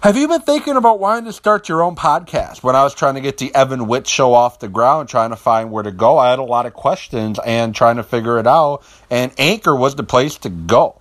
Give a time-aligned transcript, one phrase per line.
[0.00, 2.62] Have you been thinking about wanting to start your own podcast?
[2.62, 5.36] When I was trying to get the Evan Witt show off the ground, trying to
[5.36, 8.46] find where to go, I had a lot of questions and trying to figure it
[8.46, 8.84] out.
[9.10, 11.00] And Anchor was the place to go.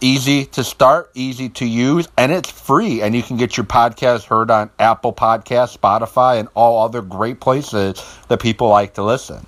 [0.00, 3.00] Easy to start, easy to use, and it's free.
[3.00, 7.38] And you can get your podcast heard on Apple Podcasts, Spotify, and all other great
[7.38, 9.46] places that people like to listen.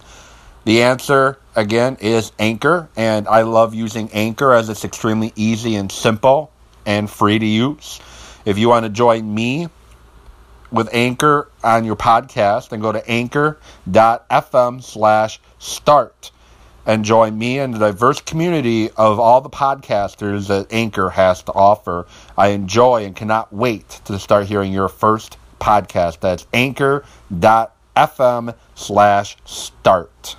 [0.67, 2.89] The answer, again, is Anchor.
[2.95, 6.53] And I love using Anchor as it's extremely easy and simple
[6.87, 8.01] and free to use.
[8.45, 9.69] If you want to join me
[10.71, 16.31] with Anchor on your podcast, then go to anchor.fm slash start
[16.85, 21.53] and join me and the diverse community of all the podcasters that Anchor has to
[21.53, 22.07] offer.
[22.37, 26.21] I enjoy and cannot wait to start hearing your first podcast.
[26.21, 27.05] That's anchor.fm
[28.75, 30.37] slash start.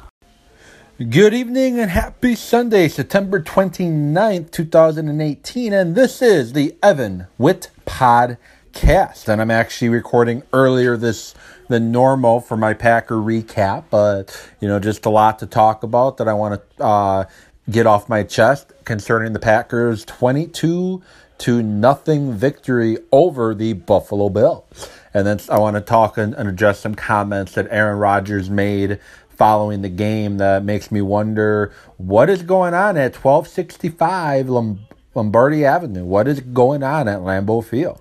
[0.99, 5.73] Good evening and happy Sunday, September 29th, 2018.
[5.73, 9.27] And this is the Evan Witt Podcast.
[9.27, 11.33] And I'm actually recording earlier this
[11.67, 13.85] than normal for my Packer recap.
[13.89, 17.25] But, you know, just a lot to talk about that I want to uh,
[17.71, 21.01] get off my chest concerning the Packers 22
[21.39, 24.89] to nothing victory over the Buffalo Bills.
[25.13, 28.99] And then I want to talk and, and address some comments that Aaron Rodgers made
[29.43, 34.47] following the game that makes me wonder what is going on at 1265
[35.13, 36.05] Lombardi Avenue?
[36.05, 37.99] What is going on at Lambeau Field?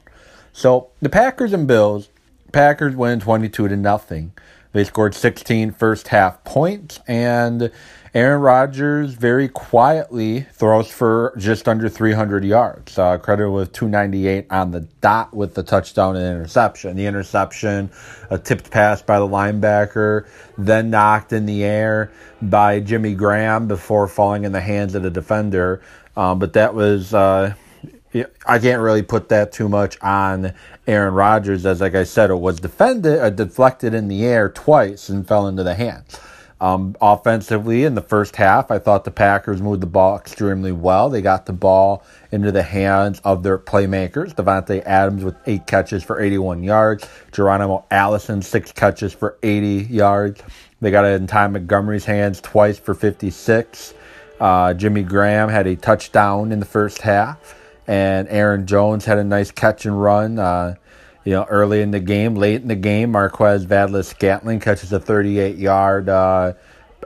[0.53, 2.11] So the Packers and Bills,
[2.53, 4.31] Packers win 22 to nothing.
[4.73, 7.70] They scored 16 first half points and
[8.15, 12.98] Aaron Rodgers very quietly throws for just under 300 yards.
[12.98, 16.95] Uh, credit with 298 on the dot with the touchdown and interception.
[16.95, 17.91] The interception,
[18.29, 20.27] a tipped pass by the linebacker,
[20.59, 25.11] then knocked in the air by Jimmy Graham before falling in the hands of the
[25.11, 25.81] defender.
[26.14, 27.14] Um, but that was.
[27.14, 27.55] Uh,
[28.46, 30.52] I can't really put that too much on
[30.86, 35.08] Aaron Rodgers, as like I said, it was defended, uh, deflected in the air twice
[35.08, 36.18] and fell into the hands.
[36.60, 41.11] Um, offensively, in the first half, I thought the Packers moved the ball extremely well.
[41.11, 44.33] They got the ball into the hands of their playmakers.
[44.33, 47.08] Davante Adams with eight catches for 81 yards.
[47.33, 50.40] Geronimo Allison, six catches for 80 yards.
[50.80, 53.95] They got it in Ty Montgomery's hands twice for 56.
[54.39, 57.56] Uh, Jimmy Graham had a touchdown in the first half.
[57.92, 60.39] And Aaron Jones had a nice catch and run.
[60.39, 60.77] Uh,
[61.27, 65.57] you know, early in the game, late in the game, Marquez Valdes-Scantling catches a 38
[65.57, 66.55] yard uh,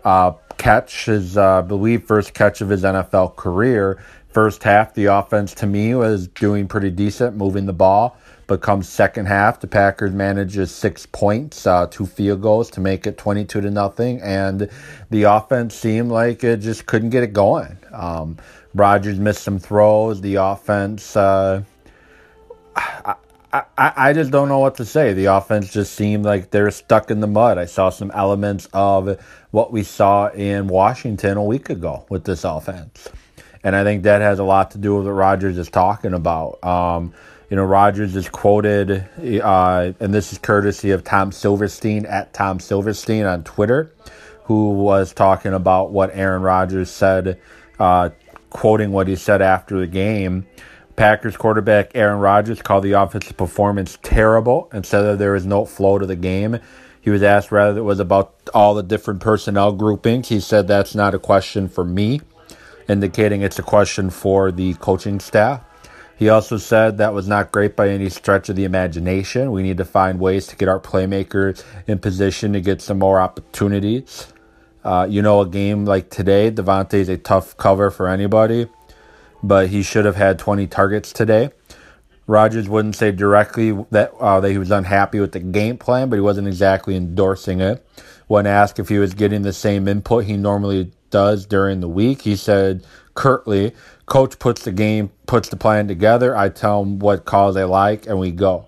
[0.04, 4.00] uh, catch, his, uh, I believe, first catch of his NFL career.
[4.28, 8.16] First half, the offense to me was doing pretty decent, moving the ball.
[8.46, 13.08] But come second half, the Packers manages six points, uh, two field goals to make
[13.08, 14.70] it 22 to nothing, and
[15.10, 17.76] the offense seemed like it just couldn't get it going.
[17.92, 18.36] Um,
[18.76, 20.20] Rodgers missed some throws.
[20.20, 21.62] The offense, uh,
[22.76, 23.14] I,
[23.52, 25.14] I, I just don't know what to say.
[25.14, 27.56] The offense just seemed like they're stuck in the mud.
[27.58, 29.18] I saw some elements of
[29.50, 33.08] what we saw in Washington a week ago with this offense.
[33.64, 36.62] And I think that has a lot to do with what Rodgers is talking about.
[36.62, 37.14] Um,
[37.50, 39.08] you know, Rodgers is quoted,
[39.42, 43.92] uh, and this is courtesy of Tom Silverstein at Tom Silverstein on Twitter,
[44.44, 47.40] who was talking about what Aaron Rodgers said,
[47.78, 48.10] uh,
[48.56, 50.46] quoting what he said after the game.
[50.96, 55.66] Packers quarterback Aaron Rodgers called the offensive performance terrible and said that there was no
[55.66, 56.58] flow to the game.
[57.02, 60.30] He was asked whether it was about all the different personnel groupings.
[60.30, 62.22] He said that's not a question for me,
[62.88, 65.62] indicating it's a question for the coaching staff.
[66.16, 69.52] He also said that was not great by any stretch of the imagination.
[69.52, 73.20] We need to find ways to get our playmakers in position to get some more
[73.20, 74.32] opportunities.
[74.86, 78.68] Uh, you know, a game like today, Davante is a tough cover for anybody
[79.42, 81.50] but he should have had 20 targets today.
[82.26, 86.16] Rodgers wouldn't say directly that uh, that he was unhappy with the game plan, but
[86.16, 87.86] he wasn't exactly endorsing it.
[88.26, 92.22] When asked if he was getting the same input he normally does during the week,
[92.22, 93.72] he said curtly,
[94.06, 96.36] "Coach puts the game, puts the plan together.
[96.36, 98.66] I tell him what calls I like, and we go."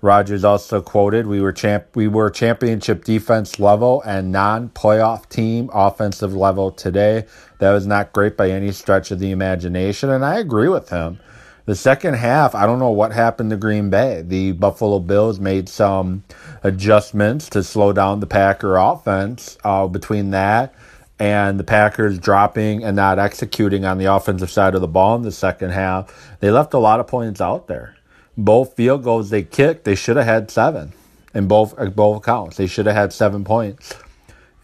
[0.00, 6.34] Rodgers also quoted, "We were champ, we were championship defense level and non-playoff team offensive
[6.34, 7.24] level today.
[7.58, 11.18] That was not great by any stretch of the imagination." And I agree with him.
[11.66, 14.24] The second half, I don't know what happened to Green Bay.
[14.26, 16.22] The Buffalo Bills made some
[16.62, 19.58] adjustments to slow down the Packer offense.
[19.64, 20.72] Uh, between that
[21.18, 25.22] and the Packers dropping and not executing on the offensive side of the ball in
[25.22, 27.96] the second half, they left a lot of points out there
[28.38, 30.92] both field goals they kicked, they should have had seven
[31.34, 32.56] in both uh, both accounts.
[32.56, 33.96] They should have had seven points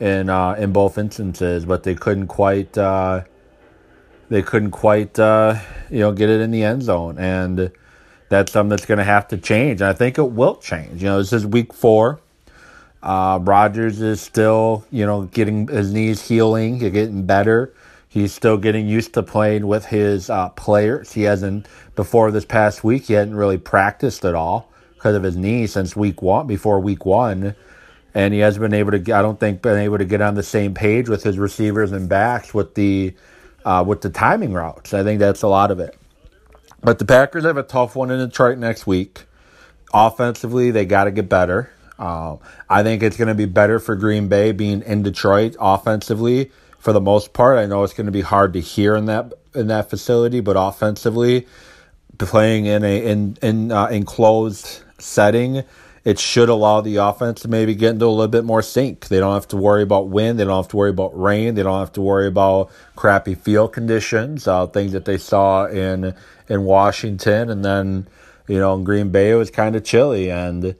[0.00, 3.24] in uh, in both instances, but they couldn't quite uh,
[4.30, 5.58] they couldn't quite uh,
[5.90, 7.18] you know get it in the end zone.
[7.18, 7.72] And
[8.28, 9.80] that's something that's going to have to change.
[9.80, 11.02] And I think it will change.
[11.02, 12.20] You know, this is week four.
[13.02, 17.74] Uh, Rodgers is still, you know, getting his knees healing, getting better.
[18.14, 21.10] He's still getting used to playing with his uh, players.
[21.14, 21.66] He hasn't
[21.96, 23.06] before this past week.
[23.06, 26.46] He hadn't really practiced at all because of his knee since week one.
[26.46, 27.56] Before week one,
[28.14, 28.98] and he hasn't been able to.
[29.12, 32.08] I don't think been able to get on the same page with his receivers and
[32.08, 33.14] backs with the
[33.64, 34.94] uh, with the timing routes.
[34.94, 35.98] I think that's a lot of it.
[36.84, 39.24] But the Packers have a tough one in Detroit next week.
[39.92, 41.72] Offensively, they got to get better.
[41.98, 42.38] Um,
[42.70, 46.52] I think it's going to be better for Green Bay being in Detroit offensively
[46.84, 47.56] for the most part.
[47.56, 50.54] I know it's going to be hard to hear in that in that facility, but
[50.56, 51.46] offensively,
[52.18, 55.64] playing in a in in uh, enclosed setting,
[56.04, 59.08] it should allow the offense to maybe get into a little bit more sync.
[59.08, 60.38] They don't have to worry about wind.
[60.38, 61.54] They don't have to worry about rain.
[61.54, 64.46] They don't have to worry about crappy field conditions.
[64.46, 66.14] Uh, things that they saw in
[66.50, 68.06] in Washington, and then
[68.46, 70.76] you know in Green Bay it was kind of chilly and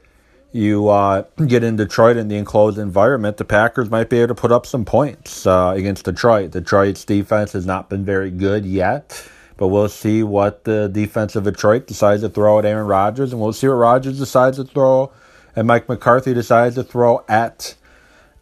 [0.54, 4.40] you uh, get in Detroit in the enclosed environment, the Packers might be able to
[4.40, 6.52] put up some points uh, against Detroit.
[6.52, 11.42] Detroit's defense has not been very good yet, but we'll see what the defense of
[11.42, 15.12] Detroit decides to throw at Aaron Rodgers, and we'll see what Rodgers decides to throw,
[15.56, 17.74] and Mike McCarthy decides to throw at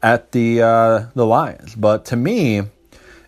[0.03, 1.75] at the uh, the Lions.
[1.75, 2.63] But to me,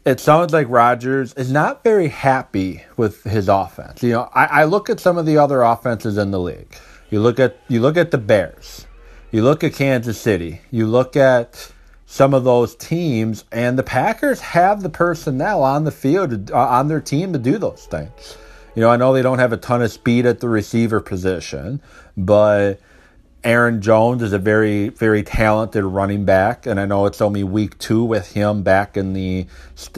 [0.05, 4.03] it sounds like Rodgers is not very happy with his offense.
[4.03, 6.77] You know, I, I look at some of the other offenses in the league.
[7.15, 8.89] You look at you look at the Bears.
[9.31, 10.63] You look at Kansas City.
[10.73, 11.71] You look at
[12.07, 16.89] some of those teams, and the Packers have the personnel on the field uh, on
[16.89, 18.37] their team to do those things.
[18.75, 21.81] You know, I know they don't have a ton of speed at the receiver position,
[22.17, 22.81] but
[23.45, 27.79] Aaron Jones is a very, very talented running back, and I know it's only week
[27.79, 29.47] two with him back in the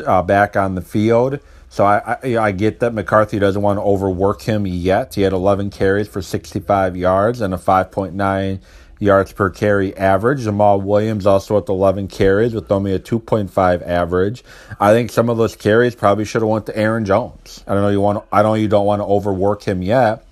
[0.05, 1.41] uh, back on the field.
[1.69, 5.15] So I, I, I get that McCarthy doesn't want to overwork him yet.
[5.15, 8.61] He had 11 carries for 65 yards and a 5.9
[8.99, 10.41] yards per carry average.
[10.45, 14.45] Jamaal Williams also at 11 carries with only a 2.5 average.
[14.81, 17.63] I think some of those carries probably should have went to Aaron Jones.
[17.67, 18.25] I don't know you want.
[18.33, 20.25] I know you don't want to overwork him yet,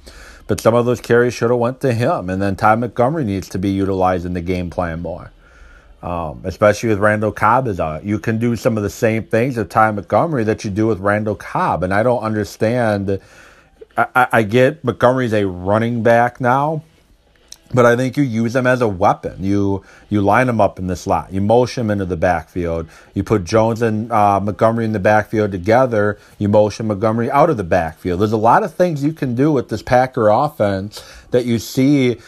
[0.46, 2.30] but some of those carries should have went to him.
[2.30, 5.30] And then Ty Montgomery needs to be utilized in the game plan more
[6.04, 8.04] um, especially with Randall Cobb is out.
[8.04, 11.00] You can do some of the same things with Ty Montgomery that you do with
[11.00, 13.20] Randall Cobb, and I don't understand.
[13.96, 16.82] I, I get Montgomery's a running back now,
[17.72, 19.42] but I think you use him as a weapon.
[19.42, 21.32] You you line him up in the slot.
[21.32, 22.86] You motion him into the backfield.
[23.14, 26.18] You put Jones and uh, Montgomery in the backfield together.
[26.38, 28.20] You motion Montgomery out of the backfield.
[28.20, 32.18] There's a lot of things you can do with this Packer offense that you see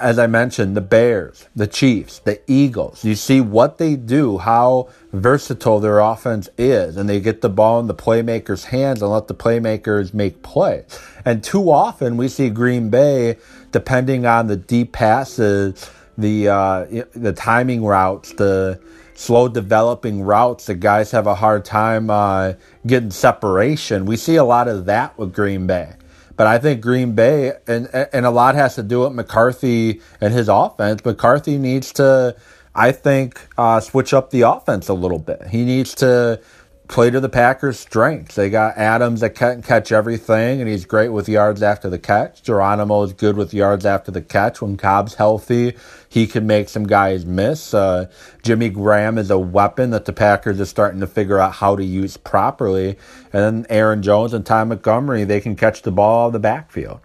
[0.00, 3.04] as I mentioned, the Bears, the Chiefs, the Eagles.
[3.04, 7.78] You see what they do, how versatile their offense is, and they get the ball
[7.80, 10.84] in the playmakers' hands and let the playmakers make plays.
[11.24, 13.36] And too often we see Green Bay,
[13.70, 18.80] depending on the deep passes, the uh, the timing routes, the
[19.14, 22.54] slow developing routes, the guys have a hard time uh,
[22.86, 24.04] getting separation.
[24.06, 25.94] We see a lot of that with Green Bay.
[26.36, 30.32] But I think Green Bay, and and a lot has to do with McCarthy and
[30.32, 31.04] his offense.
[31.04, 32.36] McCarthy needs to,
[32.74, 35.48] I think, uh, switch up the offense a little bit.
[35.48, 36.40] He needs to
[36.88, 38.34] play to the Packers' strengths.
[38.34, 42.42] They got Adams that can catch everything, and he's great with yards after the catch.
[42.42, 44.60] Geronimo is good with yards after the catch.
[44.60, 45.76] When Cobb's healthy,
[46.08, 47.72] he can make some guys miss.
[47.72, 48.10] Uh,
[48.42, 51.84] Jimmy Graham is a weapon that the Packers are starting to figure out how to
[51.84, 52.98] use properly.
[53.32, 57.00] And then Aaron Jones and Ty Montgomery, they can catch the ball in the backfield.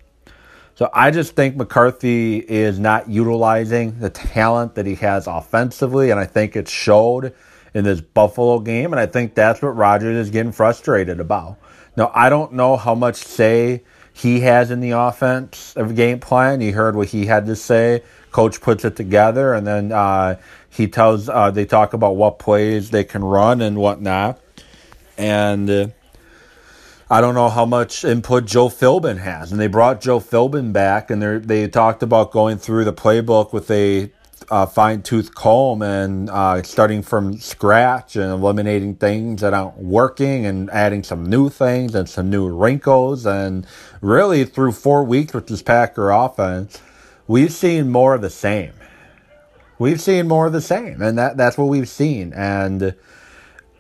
[0.75, 6.19] So I just think McCarthy is not utilizing the talent that he has offensively, and
[6.19, 7.33] I think it showed
[7.73, 11.57] in this Buffalo game, and I think that's what Rodgers is getting frustrated about.
[11.95, 13.83] Now, I don't know how much say
[14.13, 16.61] he has in the offense of game plan.
[16.61, 18.03] You heard what he had to say.
[18.31, 22.91] Coach puts it together, and then uh, he tells uh, they talk about what plays
[22.91, 24.39] they can run and whatnot.
[25.17, 25.87] And uh,
[27.09, 29.51] I don't know how much input Joe Philbin has.
[29.51, 33.71] And they brought Joe Philbin back, and they talked about going through the playbook with
[33.71, 34.11] a
[34.49, 40.45] uh, fine tooth comb and uh, starting from scratch and eliminating things that aren't working
[40.45, 43.25] and adding some new things and some new wrinkles.
[43.25, 43.65] And
[44.01, 46.81] really, through four weeks with this Packer offense,
[47.27, 48.73] we've seen more of the same.
[49.79, 52.33] We've seen more of the same, and that, that's what we've seen.
[52.33, 52.95] And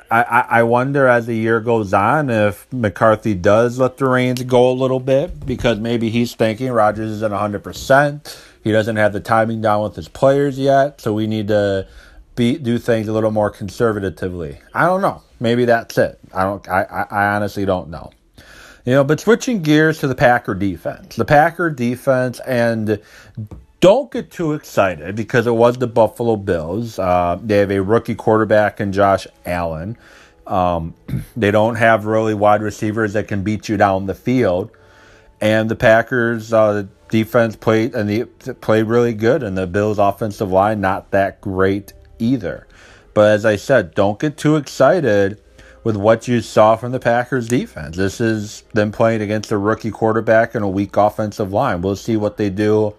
[0.09, 4.71] I, I wonder as the year goes on if McCarthy does let the reins go
[4.71, 8.46] a little bit because maybe he's thinking Rodgers isn't 100%.
[8.67, 11.87] He doesn't have the timing down with his players yet, so we need to
[12.35, 14.59] be, do things a little more conservatively.
[14.73, 15.23] I don't know.
[15.39, 16.19] Maybe that's it.
[16.33, 16.67] I don't.
[16.67, 18.11] I, I honestly don't know.
[18.83, 21.15] You know, but switching gears to the Packer defense.
[21.15, 22.99] The Packer defense, and
[23.79, 26.99] don't get too excited because it was the Buffalo Bills.
[26.99, 29.97] Uh, they have a rookie quarterback in Josh Allen.
[30.45, 30.93] Um,
[31.37, 34.71] they don't have really wide receivers that can beat you down the field.
[35.39, 38.25] And the Packers uh, defense played and the
[38.61, 42.67] played really good, and the Bills offensive line not that great either.
[43.13, 45.41] But as I said, don't get too excited
[45.83, 47.95] with what you saw from the Packers defense.
[47.97, 51.81] This is them playing against a rookie quarterback and a weak offensive line.
[51.81, 52.93] We'll see what they do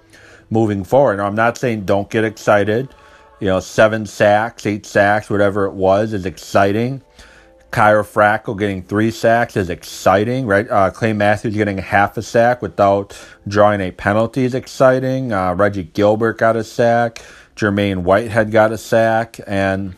[0.51, 1.19] moving forward.
[1.19, 2.89] Now, I'm not saying don't get excited.
[3.41, 7.03] You know, seven sacks, eight sacks, whatever it was, is exciting.
[7.71, 10.69] Fackrell getting three sacks is exciting, right?
[10.69, 15.33] Uh, Clay Matthews getting half a sack without drawing a penalty is exciting.
[15.33, 17.23] Uh, Reggie Gilbert got a sack.
[17.57, 19.97] Jermaine Whitehead got a sack, and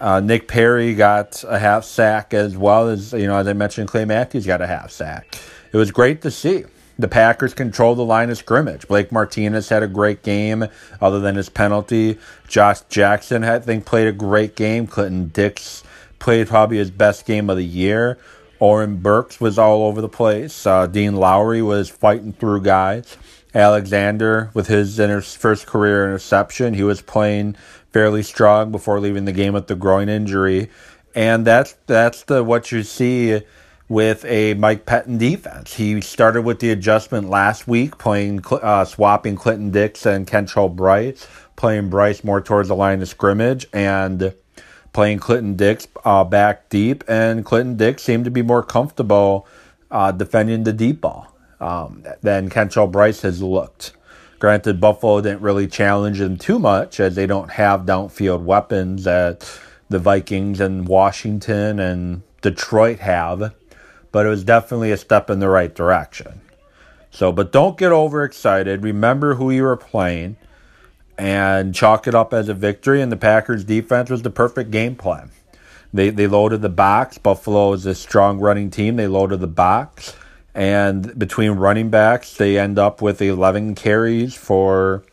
[0.00, 3.88] uh, Nick Perry got a half sack as well as you know, as I mentioned,
[3.88, 5.38] Clay Matthews got a half sack.
[5.72, 6.64] It was great to see.
[6.98, 8.86] The Packers controlled the line of scrimmage.
[8.86, 10.66] Blake Martinez had a great game,
[11.00, 12.18] other than his penalty.
[12.48, 14.86] Josh Jackson, I think, played a great game.
[14.86, 15.82] Clinton Dix
[16.20, 18.18] played probably his best game of the year.
[18.60, 20.66] Oren Burks was all over the place.
[20.66, 23.16] Uh, Dean Lowry was fighting through guys.
[23.54, 27.56] Alexander, with his inter- first career interception, he was playing
[27.90, 30.70] fairly strong before leaving the game with the groin injury,
[31.16, 33.40] and that's that's the what you see
[33.88, 35.74] with a Mike Pettine defense.
[35.74, 41.26] He started with the adjustment last week, playing uh, swapping Clinton Dix and Kentrell Brice,
[41.56, 44.32] playing Brice more towards the line of scrimmage, and
[44.92, 47.04] playing Clinton Dix uh, back deep.
[47.08, 49.46] And Clinton Dix seemed to be more comfortable
[49.90, 53.92] uh, defending the deep ball um, than Kentrell Brice has looked.
[54.38, 59.46] Granted, Buffalo didn't really challenge them too much as they don't have downfield weapons that
[59.90, 63.52] the Vikings and Washington and Detroit have,
[64.12, 66.40] but it was definitely a step in the right direction.
[67.10, 68.82] So, but don't get overexcited.
[68.82, 70.36] Remember who you were playing
[71.20, 73.02] and chalk it up as a victory.
[73.02, 75.30] And the Packers' defense was the perfect game plan.
[75.92, 77.18] They, they loaded the box.
[77.18, 78.96] Buffalo is a strong running team.
[78.96, 80.16] They loaded the box.
[80.54, 85.04] And between running backs, they end up with 11 carries for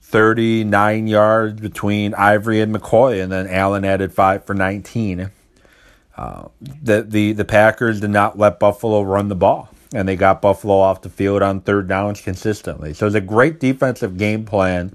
[0.00, 5.30] 39 yards between Ivory and McCoy, and then Allen added five for 19.
[6.16, 10.42] Uh, the, the, the Packers did not let Buffalo run the ball, and they got
[10.42, 12.92] Buffalo off the field on third downs consistently.
[12.94, 14.94] So it's a great defensive game plan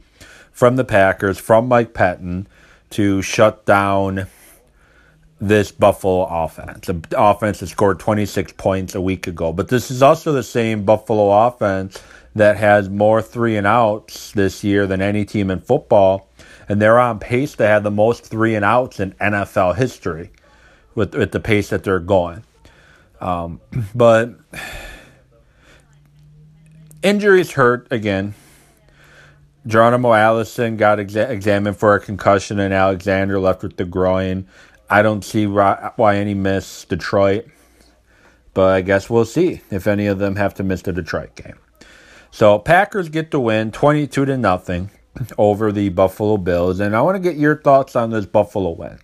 [0.52, 2.46] from the Packers, from Mike Pettine,
[2.92, 4.28] to shut down
[5.42, 6.88] this Buffalo offense.
[6.88, 9.52] The offense that scored 26 points a week ago.
[9.52, 12.02] But this is also the same Buffalo offense
[12.36, 16.30] that has more three and outs this year than any team in football.
[16.70, 20.32] And they're on pace to have the most three and outs in NFL history
[20.96, 22.44] with, with the pace that they're going.
[23.24, 23.62] Um,
[23.96, 24.36] but
[27.02, 28.36] injuries hurt again.
[29.66, 34.46] Geronimo Allison got exa- examined for a concussion, and Alexander left with the groin.
[34.90, 37.46] I don't see why any miss Detroit,
[38.54, 41.58] but I guess we'll see if any of them have to miss the Detroit game.
[42.30, 44.92] So Packers get the win, twenty-two to nothing,
[45.38, 49.00] over the Buffalo Bills, and I want to get your thoughts on this Buffalo win.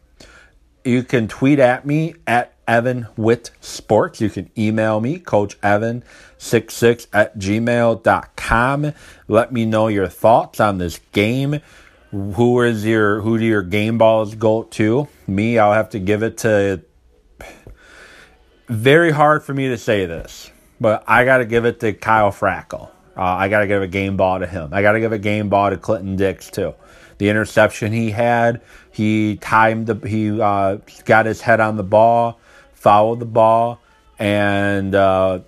[0.84, 4.22] You can tweet at me at Evan Witt Sports.
[4.22, 8.94] You can email me, Coach Evan66 at gmail.com.
[9.28, 11.62] Let me know your thoughts on this game
[12.12, 15.08] who is your who do your game balls go to?
[15.28, 16.82] Me, I'll have to give it to.
[18.68, 22.32] Very hard for me to say this, but I got to give it to Kyle
[22.32, 22.90] Fackrell.
[23.18, 24.70] Uh, I got to give a game ball to him.
[24.74, 26.74] I got to give a game ball to Clinton Dix too.
[27.20, 28.62] The interception he had,
[28.92, 32.40] he timed the he uh, got his head on the ball,
[32.74, 33.80] fouled the ball,
[34.18, 35.42] and uh,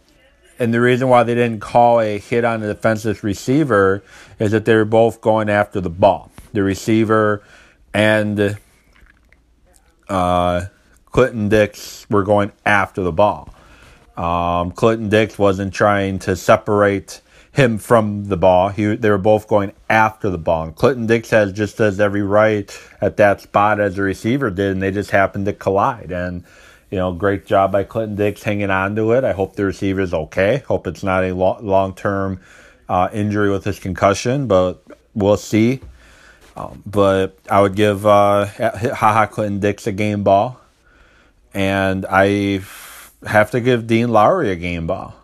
[0.60, 4.04] and the reason why they didn't call a hit on the defensive receiver
[4.38, 7.44] is that they were both going after the ball the receiver,
[7.94, 8.58] and
[10.10, 10.66] uh,
[11.06, 13.54] Clinton Dix were going after the ball.
[14.18, 18.70] Um, Clinton Dix wasn't trying to separate him from the ball.
[18.70, 20.64] He, they were both going after the ball.
[20.64, 24.72] And Clinton Dix has just as every right at that spot as the receiver did,
[24.72, 26.12] and they just happened to collide.
[26.12, 26.44] And
[26.90, 29.24] you know, great job by Clinton Dix hanging on to it.
[29.24, 30.58] I hope the receiver's okay.
[30.68, 32.42] Hope it's not a long term
[32.90, 35.80] uh, injury with his concussion, but we'll see.
[36.56, 40.60] Um, but I would give uh, Ha Clinton Dix a game ball,
[41.54, 42.62] and I
[43.26, 45.16] have to give Dean Lowry a game ball.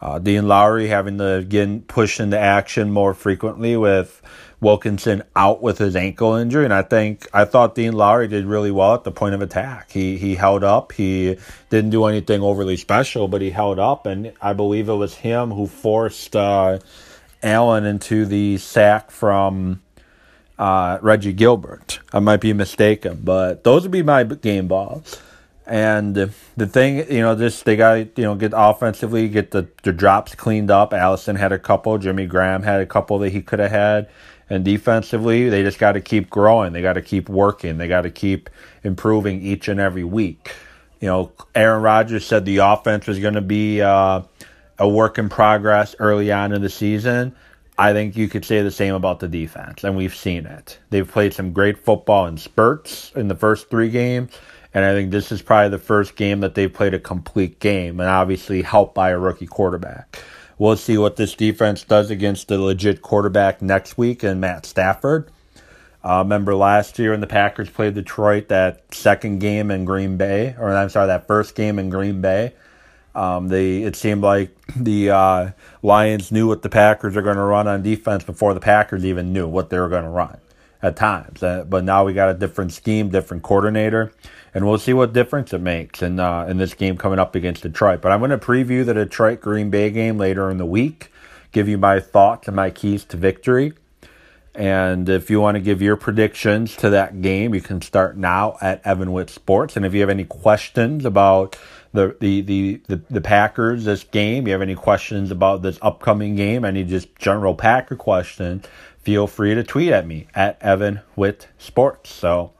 [0.00, 4.22] Uh, Dean Lowry having to again push into action more frequently with
[4.60, 8.70] Wilkerson out with his ankle injury, and I think I thought Dean Lowry did really
[8.70, 9.90] well at the point of attack.
[9.90, 10.92] He he held up.
[10.92, 11.36] He
[11.70, 15.50] didn't do anything overly special, but he held up, and I believe it was him
[15.50, 16.78] who forced uh,
[17.42, 19.80] Allen into the sack from
[20.58, 22.00] uh, Reggie Gilbert.
[22.12, 25.20] I might be mistaken, but those would be my game balls.
[25.68, 29.92] And the thing, you know, just they got you know get offensively, get the, the
[29.92, 30.94] drops cleaned up.
[30.94, 34.08] Allison had a couple, Jimmy Graham had a couple that he could have had
[34.50, 36.72] and defensively, they just got to keep growing.
[36.72, 37.78] They got to keep working.
[37.78, 38.48] They got to keep
[38.82, 40.54] improving each and every week.
[41.00, 44.22] You know, Aaron Rodgers said the offense was going to be uh,
[44.78, 47.36] a work in progress early on in the season.
[47.76, 50.78] I think you could say the same about the defense, and we've seen it.
[50.90, 54.32] They've played some great football in spurts in the first three games,
[54.74, 58.00] and I think this is probably the first game that they've played a complete game,
[58.00, 60.22] and obviously helped by a rookie quarterback.
[60.58, 65.30] We'll see what this defense does against the legit quarterback next week and Matt Stafford.
[66.04, 70.54] Uh, remember last year when the Packers played Detroit, that second game in Green Bay,
[70.58, 72.54] or I'm sorry, that first game in Green Bay.
[73.14, 75.50] Um, they it seemed like the uh,
[75.82, 79.32] Lions knew what the Packers are going to run on defense before the Packers even
[79.32, 80.38] knew what they were going to run
[80.82, 81.42] at times.
[81.42, 84.12] Uh, but now we got a different scheme, different coordinator
[84.58, 87.62] and we'll see what difference it makes in uh, in this game coming up against
[87.62, 88.02] Detroit.
[88.02, 91.12] But I'm going to preview the Detroit Green Bay game later in the week,
[91.52, 93.72] give you my thoughts and my keys to victory.
[94.56, 98.56] And if you want to give your predictions to that game, you can start now
[98.60, 99.76] at Evan Witt Sports.
[99.76, 101.56] And if you have any questions about
[101.92, 106.34] the, the, the, the, the Packers, this game, you have any questions about this upcoming
[106.34, 108.66] game, any just general Packer questions,
[109.00, 112.12] feel free to tweet at me at Evan Witt Sports.
[112.12, 112.54] So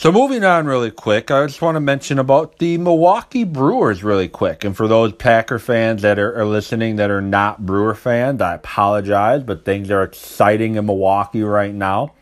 [0.00, 4.28] so moving on really quick, I just want to mention about the Milwaukee Brewers really
[4.28, 4.64] quick.
[4.64, 8.54] And for those Packer fans that are, are, listening that are not Brewer fans, I
[8.54, 12.14] apologize, but things are exciting in Milwaukee right now.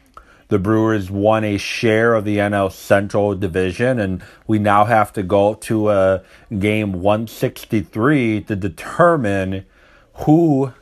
[0.49, 5.23] The Brewers won a share of the NL Central Division, and we now have to
[5.23, 6.25] go to a
[6.59, 9.65] game 163 to determine
[10.15, 10.73] who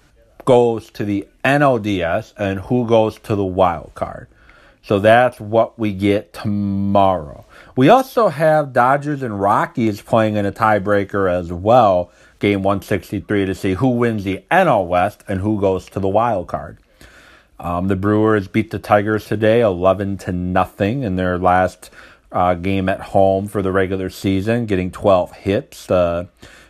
[0.47, 4.29] goes to the NLDS and who goes to the wild card.
[4.87, 7.45] So that's what we get tomorrow.
[7.75, 13.55] We also have Dodgers and Rockies playing in a tiebreaker as well, game 163, to
[13.57, 16.79] see who wins the NL West and who goes to the wild card.
[17.59, 21.91] Um, the Brewers beat the Tigers today 11 to nothing in their last
[22.31, 25.91] uh, game at home for the regular season, getting 12 hits.
[25.91, 26.27] Uh,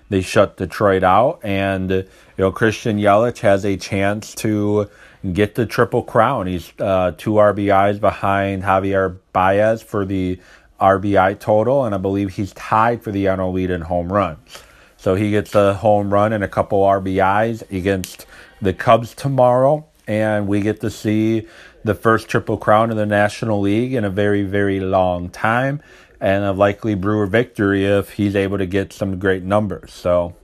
[0.09, 2.07] they shut Detroit out, and you
[2.39, 4.89] know Christian Yelich has a chance to
[5.35, 6.47] get the triple crown.
[6.47, 10.39] He's uh, two RBIs behind Javier Baez for the
[10.81, 14.63] RBI total, and I believe he's tied for the NL lead in home runs.
[14.97, 18.27] So he gets a home run and a couple RBIs against
[18.61, 21.47] the Cubs tomorrow, and we get to see
[21.85, 25.81] the first triple crown in the National League in a very, very long time,
[26.21, 29.93] and a likely Brewer victory if he's able to get some great numbers.
[29.93, 30.35] So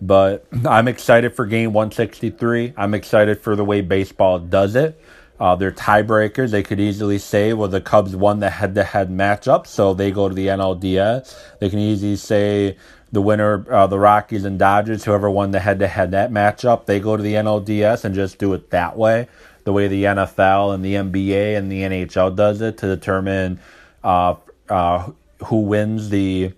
[0.00, 2.74] but I'm excited for game 163.
[2.76, 5.00] I'm excited for the way baseball does it.
[5.40, 6.50] Uh, they're tiebreakers.
[6.50, 10.10] They could easily say, well, the Cubs won the head to head matchup, so they
[10.10, 11.36] go to the NLDS.
[11.58, 12.76] They can easily say
[13.14, 16.86] the winner, uh, the Rockies and Dodgers, whoever won the head to head that matchup,
[16.86, 19.28] they go to the NLDS and just do it that way,
[19.64, 23.60] the way the NFL and the NBA and the NHL does it to determine
[24.02, 24.34] uh,
[24.68, 25.10] uh
[25.46, 26.52] who wins the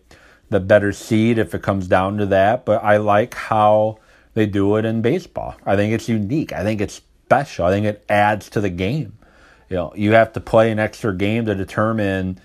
[0.51, 2.65] the better seed if it comes down to that.
[2.65, 3.99] But I like how
[4.35, 5.57] they do it in baseball.
[5.65, 6.53] I think it's unique.
[6.53, 7.67] I think it's special.
[7.67, 9.19] I think it adds to the game.
[9.69, 12.41] You know, you have to play an extra game to determine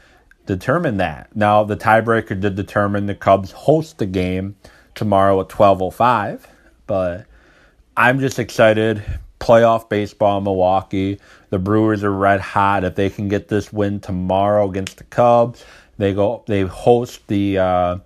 [0.48, 1.36] determine that.
[1.36, 4.56] Now the tiebreaker did determine the Cubs host the game
[4.96, 6.48] tomorrow at twelve oh five,
[6.88, 7.26] but
[7.96, 9.04] I'm just excited.
[9.40, 11.20] Playoff baseball in Milwaukee.
[11.50, 12.84] The Brewers are red hot.
[12.84, 15.64] If they can get this win tomorrow against the Cubs,
[16.02, 16.44] they go.
[16.48, 17.98] They host the uh,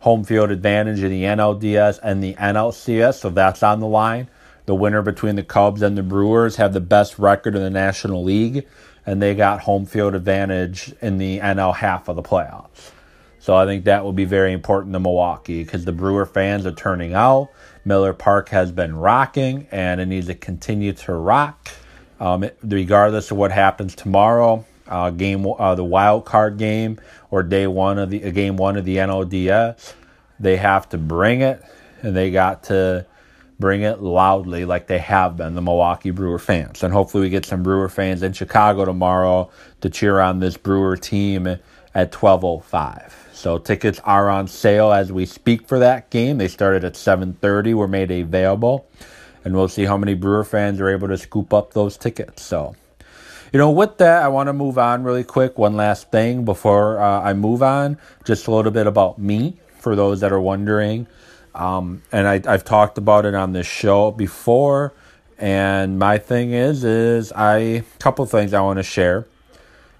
[0.00, 4.28] home field advantage in the NLDS and the NLCS, so that's on the line.
[4.66, 8.22] The winner between the Cubs and the Brewers have the best record in the National
[8.22, 8.66] League,
[9.04, 12.92] and they got home field advantage in the NL half of the playoffs.
[13.40, 16.72] So I think that will be very important to Milwaukee because the Brewer fans are
[16.72, 17.48] turning out.
[17.84, 21.68] Miller Park has been rocking, and it needs to continue to rock.
[22.20, 27.00] Um, regardless of what happens tomorrow, uh, game uh, the wild card game
[27.30, 29.94] or day one of the uh, game one of the NLDS.
[30.38, 31.62] They have to bring it,
[32.02, 33.06] and they got to
[33.58, 36.82] bring it loudly like they have been the Milwaukee Brewer fans.
[36.82, 39.50] And hopefully, we get some Brewer fans in Chicago tomorrow
[39.82, 41.46] to cheer on this Brewer team
[41.94, 43.12] at 12:05.
[43.32, 46.38] So tickets are on sale as we speak for that game.
[46.38, 47.74] They started at 7:30.
[47.74, 48.86] Were made available,
[49.44, 52.42] and we'll see how many Brewer fans are able to scoop up those tickets.
[52.42, 52.74] So,
[53.52, 55.58] you know, with that, I want to move on really quick.
[55.58, 59.96] One last thing before uh, I move on, just a little bit about me for
[59.96, 61.06] those that are wondering.
[61.54, 64.92] Um, and I, I've talked about it on this show before.
[65.38, 69.26] And my thing is, is I couple things I want to share.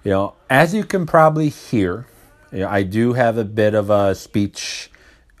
[0.03, 2.07] You know, as you can probably hear,
[2.51, 4.89] you know, I do have a bit of a speech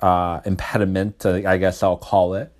[0.01, 2.51] uh, impediment, I guess I'll call it.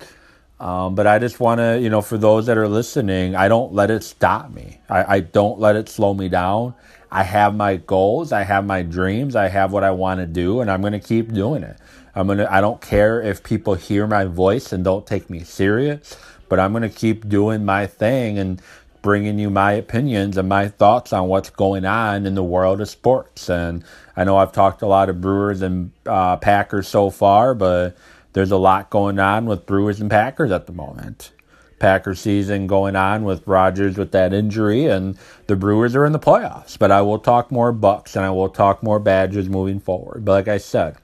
[0.62, 3.72] Um, but I just want to, you know, for those that are listening, I don't
[3.72, 4.78] let it stop me.
[4.88, 6.74] I, I don't let it slow me down.
[7.10, 10.60] I have my goals, I have my dreams, I have what I want to do,
[10.60, 11.76] and I'm going to keep doing it.
[12.14, 12.46] I'm gonna.
[12.50, 16.16] I don't care if people hear my voice and don't take me serious
[16.52, 18.60] but I'm going to keep doing my thing and
[19.00, 22.90] bringing you my opinions and my thoughts on what's going on in the world of
[22.90, 23.48] sports.
[23.48, 23.82] And
[24.18, 27.96] I know I've talked a lot of Brewers and uh, Packers so far, but
[28.32, 31.32] there's a lot going on with Brewers and Packers at the moment.
[31.78, 35.18] Packers season going on with Rodgers with that injury, and
[35.48, 36.78] the Brewers are in the playoffs.
[36.78, 40.24] But I will talk more Bucks and I will talk more Badgers moving forward.
[40.24, 40.96] But like I said,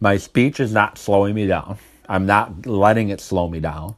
[0.00, 1.78] my speech is not slowing me down.
[2.08, 3.94] I'm not letting it slow me down.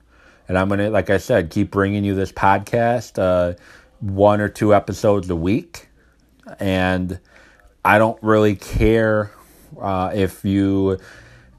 [0.49, 3.57] And I'm going to, like I said, keep bringing you this podcast, uh,
[4.01, 5.89] one or two episodes a week.
[6.59, 7.19] And
[7.85, 9.31] I don't really care
[9.81, 10.99] uh, if you,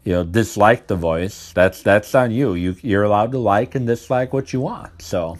[0.03, 1.51] you know, dislike the voice.
[1.53, 2.53] That's that's on you.
[2.53, 5.01] You you're allowed to like and dislike what you want.
[5.01, 5.37] So,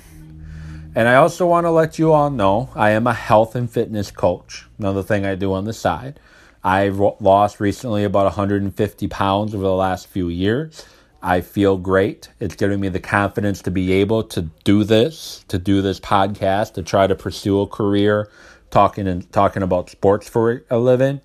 [0.95, 4.12] and I also want to let you all know I am a health and fitness
[4.12, 4.65] coach.
[4.78, 6.19] Another thing I do on the side.
[6.63, 10.86] I've lost recently about 150 pounds over the last few years.
[11.24, 12.30] I feel great.
[12.39, 16.74] It's giving me the confidence to be able to do this, to do this podcast,
[16.74, 18.30] to try to pursue a career
[18.71, 21.21] talking and talking about sports for a living.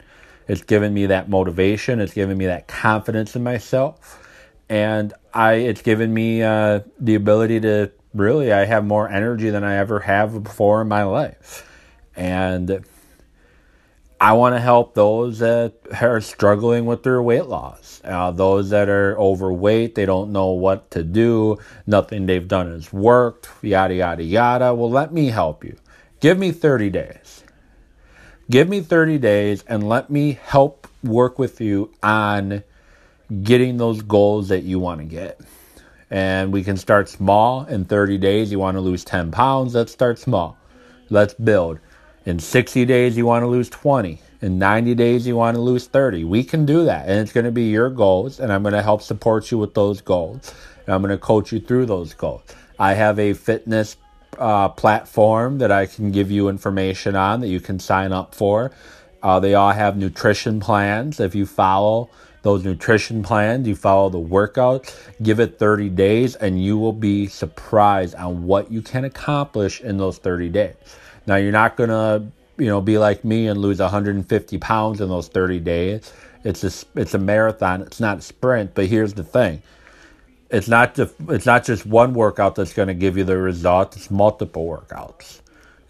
[0.49, 2.01] It's given me that motivation.
[2.01, 4.23] It's given me that confidence in myself,
[4.69, 5.55] and I.
[5.55, 8.53] It's given me uh, the ability to really.
[8.53, 11.69] I have more energy than I ever have before in my life,
[12.15, 12.85] and
[14.19, 18.01] I want to help those that are struggling with their weight loss.
[18.03, 22.93] Uh, those that are overweight, they don't know what to do, nothing they've done has
[22.93, 24.75] worked, yada, yada, yada.
[24.75, 25.77] Well, let me help you.
[26.21, 27.45] Give me 30 days.
[28.49, 32.63] Give me 30 days and let me help work with you on
[33.43, 35.41] getting those goals that you want to get.
[36.11, 38.53] And we can start small in 30 days.
[38.53, 40.57] You want to lose 10 pounds, let's start small.
[41.11, 41.81] Let's build.
[42.25, 44.21] In 60 days, you want to lose 20.
[44.43, 46.23] In 90 days, you want to lose 30.
[46.23, 47.09] We can do that.
[47.09, 48.39] And it's going to be your goals.
[48.39, 50.55] And I'm going to help support you with those goals.
[50.87, 52.43] And I'm going to coach you through those goals.
[52.79, 53.97] I have a fitness
[54.39, 58.73] uh, platform that I can give you information on that you can sign up for.
[59.23, 61.21] Uh, they all have nutrition plans.
[61.21, 62.11] If you follow
[62.43, 67.27] those nutrition plans, you follow the workout, give it 30 days, and you will be
[67.27, 70.77] surprised on what you can accomplish in those 30 days.
[71.27, 75.27] Now you're not gonna, you know, be like me and lose 150 pounds in those
[75.27, 76.13] 30 days.
[76.45, 77.83] It's a it's a marathon.
[77.83, 78.75] It's not a sprint.
[78.75, 79.61] But here's the thing:
[80.51, 83.97] it's not just it's not just one workout that's going to give you the results.
[83.97, 85.41] It's multiple workouts.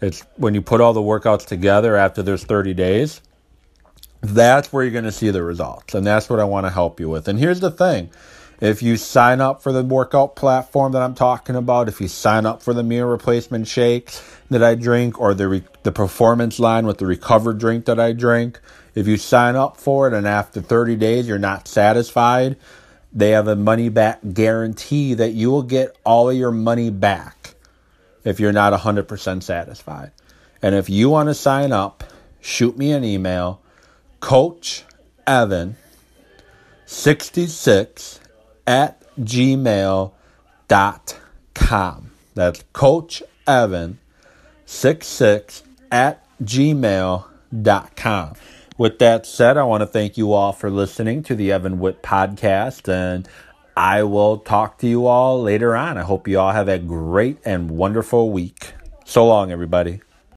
[0.01, 3.21] It's when you put all the workouts together after there's 30 days.
[4.21, 6.99] That's where you're going to see the results, and that's what I want to help
[6.99, 7.27] you with.
[7.27, 8.09] And here's the thing:
[8.59, 12.45] if you sign up for the workout platform that I'm talking about, if you sign
[12.45, 14.11] up for the meal replacement shake
[14.49, 18.11] that I drink or the re- the performance line with the recovered drink that I
[18.13, 18.59] drink,
[18.95, 22.57] if you sign up for it and after 30 days you're not satisfied,
[23.17, 27.55] they have a money back guarantee that you will get all of your money back
[28.23, 30.11] if you're not 100% satisfied.
[30.61, 32.03] And if you want to sign up,
[32.41, 33.59] shoot me an email,
[34.19, 34.83] Coach
[35.25, 35.77] Evan
[36.85, 38.19] 66
[38.67, 40.11] at gmail.com.
[42.35, 43.97] That's Coach Evan
[44.67, 48.33] 66 at gmail.com.
[48.77, 52.03] With that said, I want to thank you all for listening to the Evan Witt
[52.03, 53.27] podcast, and
[53.75, 55.97] I will talk to you all later on.
[55.97, 58.73] I hope you all have a great and wonderful week.
[59.03, 60.01] So long, everybody.